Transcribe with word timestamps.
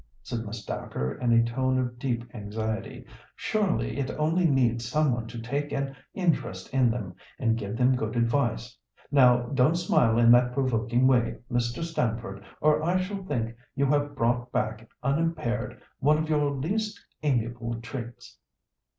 said 0.23 0.43
Miss 0.47 0.65
Dacre, 0.65 1.13
in 1.13 1.31
a 1.31 1.43
tone 1.43 1.77
of 1.77 1.99
deep 1.99 2.25
anxiety. 2.33 3.05
"Surely 3.35 3.99
it 3.99 4.09
only 4.17 4.47
needs 4.49 4.89
some 4.89 5.11
one 5.13 5.27
to 5.27 5.39
take 5.39 5.71
an 5.71 5.95
interest 6.15 6.73
in 6.73 6.89
them, 6.89 7.13
and 7.37 7.55
give 7.55 7.77
them 7.77 7.95
good 7.95 8.15
advice. 8.15 8.75
Now, 9.11 9.43
don't 9.53 9.75
smile 9.75 10.17
in 10.17 10.31
that 10.31 10.53
provoking 10.53 11.05
way, 11.05 11.37
Mr. 11.51 11.83
Stamford, 11.83 12.43
or 12.61 12.81
I 12.81 12.97
shall 12.99 13.23
think 13.25 13.55
you 13.75 13.85
have 13.85 14.15
brought 14.15 14.51
back 14.51 14.89
unimpaired 15.03 15.79
one 15.99 16.17
of 16.17 16.27
your 16.31 16.49
least 16.49 16.99
amiable 17.21 17.75
traits." 17.79 18.39